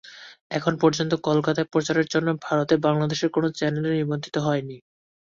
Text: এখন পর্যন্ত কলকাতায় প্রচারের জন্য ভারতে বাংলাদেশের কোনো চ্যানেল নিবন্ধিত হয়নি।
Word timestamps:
এখন 0.51 0.73
পর্যন্ত 0.81 1.11
কলকাতায় 1.27 1.69
প্রচারের 1.73 2.07
জন্য 2.13 2.29
ভারতে 2.45 2.75
বাংলাদেশের 2.85 3.29
কোনো 3.31 3.47
চ্যানেল 3.57 3.85
নিবন্ধিত 3.93 4.35
হয়নি। 4.39 4.77